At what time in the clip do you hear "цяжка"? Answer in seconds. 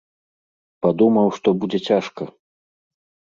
1.91-2.23